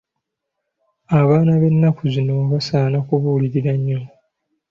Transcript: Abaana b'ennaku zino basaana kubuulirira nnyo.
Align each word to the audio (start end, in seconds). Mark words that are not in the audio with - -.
Abaana 1.19 1.51
b'ennaku 1.61 2.03
zino 2.13 2.33
basaana 2.51 2.97
kubuulirira 3.07 3.73
nnyo. 3.77 3.99